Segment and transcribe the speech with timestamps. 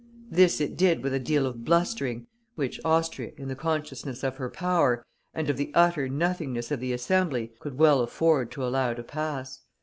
[0.31, 4.49] This it did with a deal of blustering, which Austria, in the consciousness of her
[4.49, 9.03] power, and of the utter nothingness of the Assembly, could well afford to allow to
[9.03, 9.59] pass.